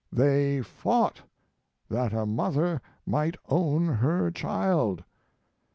[0.11, 1.21] "They fought,
[1.87, 5.03] that a mother might own her child."